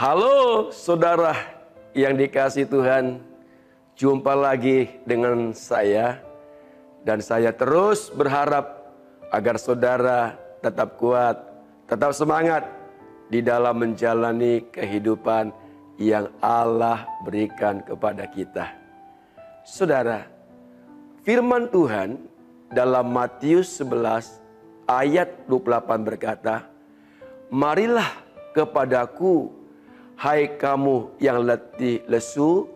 Halo 0.00 0.72
saudara 0.72 1.36
yang 1.92 2.16
dikasih 2.16 2.64
Tuhan, 2.72 3.20
jumpa 4.00 4.32
lagi 4.32 4.88
dengan 5.04 5.52
saya 5.52 6.24
dan 7.04 7.20
saya 7.20 7.52
terus 7.52 8.08
berharap 8.08 8.96
agar 9.28 9.60
saudara 9.60 10.40
tetap 10.64 10.96
kuat, 10.96 11.36
tetap 11.84 12.16
semangat 12.16 12.64
di 13.28 13.44
dalam 13.44 13.76
menjalani 13.76 14.64
kehidupan 14.72 15.52
yang 16.00 16.32
Allah 16.40 17.04
berikan 17.20 17.84
kepada 17.84 18.24
kita. 18.24 18.72
Saudara, 19.68 20.24
firman 21.28 21.68
Tuhan 21.68 22.16
dalam 22.72 23.04
Matius 23.04 23.76
11 23.84 24.40
ayat 24.88 25.28
28 25.44 26.08
berkata, 26.08 26.64
Marilah 27.52 28.08
kepadaku 28.56 29.59
Hai 30.20 30.52
kamu 30.60 31.16
yang 31.16 31.48
letih 31.48 32.04
lesu 32.04 32.68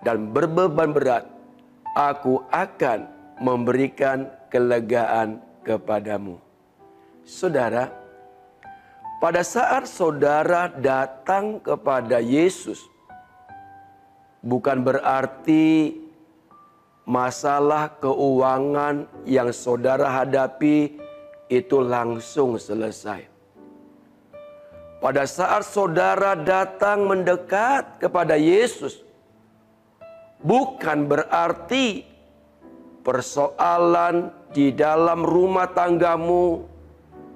dan 0.00 0.32
berbeban 0.32 0.96
berat, 0.96 1.28
aku 1.92 2.40
akan 2.48 3.04
memberikan 3.36 4.24
kelegaan 4.48 5.44
kepadamu. 5.60 6.40
Saudara, 7.20 7.92
pada 9.20 9.44
saat 9.44 9.84
saudara 9.84 10.72
datang 10.72 11.60
kepada 11.60 12.16
Yesus, 12.16 12.80
bukan 14.40 14.80
berarti 14.80 16.00
masalah 17.04 17.92
keuangan 18.00 19.04
yang 19.28 19.52
saudara 19.52 20.24
hadapi 20.24 20.96
itu 21.52 21.76
langsung 21.76 22.56
selesai 22.56 23.35
pada 25.06 25.22
saat 25.22 25.62
saudara 25.62 26.34
datang 26.34 27.06
mendekat 27.06 28.02
kepada 28.02 28.34
Yesus, 28.34 29.06
bukan 30.42 31.06
berarti 31.06 32.02
persoalan 33.06 34.34
di 34.50 34.74
dalam 34.74 35.22
rumah 35.22 35.70
tanggamu, 35.70 36.66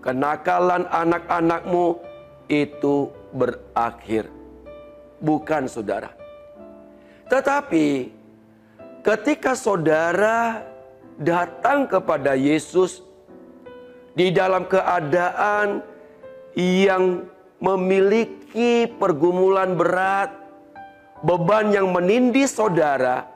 kenakalan 0.02 0.82
anak-anakmu 0.90 1.94
itu 2.50 3.06
berakhir. 3.38 4.26
Bukan 5.22 5.70
saudara. 5.70 6.10
Tetapi 7.30 8.10
ketika 9.06 9.54
saudara 9.54 10.66
datang 11.22 11.86
kepada 11.86 12.34
Yesus 12.34 13.06
di 14.18 14.34
dalam 14.34 14.66
keadaan 14.66 15.86
yang 16.58 17.30
memiliki 17.60 18.88
pergumulan 18.88 19.76
berat, 19.76 20.32
beban 21.20 21.70
yang 21.70 21.92
menindih 21.92 22.48
saudara, 22.48 23.28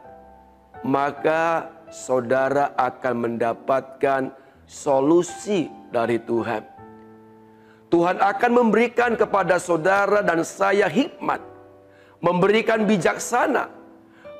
maka 0.80 1.69
saudara 1.92 2.72
akan 2.80 3.14
mendapatkan 3.28 4.33
solusi 4.64 5.69
dari 5.92 6.17
Tuhan. 6.19 6.64
Tuhan 7.92 8.19
akan 8.19 8.52
memberikan 8.64 9.14
kepada 9.14 9.61
saudara 9.61 10.25
dan 10.25 10.42
saya 10.42 10.91
hikmat, 10.91 11.39
memberikan 12.19 12.89
bijaksana, 12.89 13.70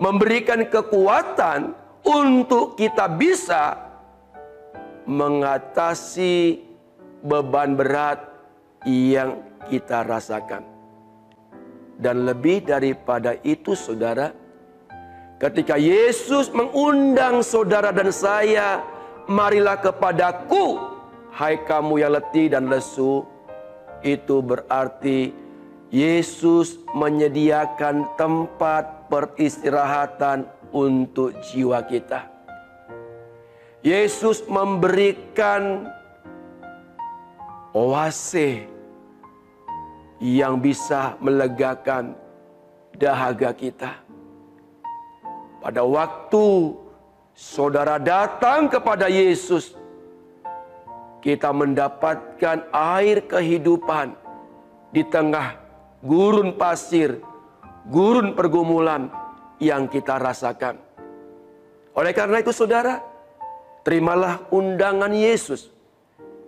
memberikan 0.03 0.67
kekuatan 0.67 1.77
untuk 2.03 2.75
kita 2.75 3.07
bisa 3.07 3.79
mengatasi 5.05 6.65
beban 7.23 7.77
berat 7.77 8.27
yang 8.89 9.41
kita 9.71 10.05
rasakan. 10.05 10.65
Dan 11.95 12.27
lebih 12.27 12.67
daripada 12.67 13.39
itu 13.47 13.79
saudara, 13.79 14.35
ketika 15.39 15.79
Yesus 15.79 16.51
mengundang 16.51 17.41
saudara 17.47 17.95
dan 17.95 18.11
saya, 18.11 18.83
marilah 19.31 19.79
kepadaku, 19.79 20.83
hai 21.31 21.63
kamu 21.63 22.03
yang 22.03 22.13
letih 22.19 22.51
dan 22.51 22.67
lesu, 22.67 23.23
itu 24.03 24.43
berarti 24.43 25.31
Yesus 25.95 26.83
menyediakan 26.91 28.19
tempat 28.19 29.07
peristirahatan 29.07 30.51
untuk 30.75 31.31
jiwa 31.47 31.79
kita. 31.87 32.27
Yesus 33.87 34.43
memberikan 34.51 35.87
oase 37.77 38.74
yang 40.25 40.57
bisa 40.57 41.21
melegakan 41.21 42.17
dahaga 42.97 43.53
kita. 43.53 43.93
Pada 45.61 45.85
waktu 45.85 46.73
saudara 47.37 48.01
datang 48.01 48.73
kepada 48.73 49.13
Yesus, 49.13 49.77
kita 51.21 51.53
mendapatkan 51.53 52.65
air 52.73 53.21
kehidupan 53.29 54.17
di 54.97 55.05
tengah 55.05 55.61
gurun 56.01 56.57
pasir, 56.57 57.21
gurun 57.93 58.33
pergumulan 58.33 59.13
yang 59.61 59.85
kita 59.93 60.17
rasakan. 60.17 60.81
Oleh 61.93 62.17
karena 62.17 62.41
itu 62.41 62.49
saudara, 62.49 62.97
terimalah 63.85 64.49
undangan 64.49 65.13
Yesus. 65.13 65.69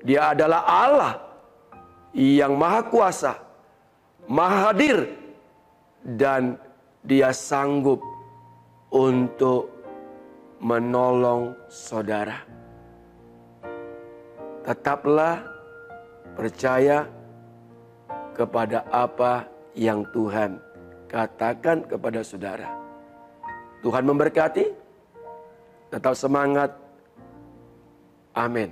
Dia 0.00 0.32
adalah 0.32 0.64
Allah 0.64 1.14
yang 2.16 2.56
maha 2.56 2.80
kuasa 2.88 3.45
maha 4.26 4.70
hadir 4.70 5.10
dan 6.02 6.58
dia 7.06 7.30
sanggup 7.30 8.02
untuk 8.90 9.70
menolong 10.62 11.54
saudara. 11.70 12.42
Tetaplah 14.66 15.46
percaya 16.34 17.06
kepada 18.34 18.82
apa 18.90 19.46
yang 19.78 20.02
Tuhan 20.10 20.58
katakan 21.06 21.86
kepada 21.86 22.20
saudara. 22.26 22.68
Tuhan 23.86 24.02
memberkati, 24.02 24.66
tetap 25.94 26.18
semangat. 26.18 26.74
Amin. 28.34 28.68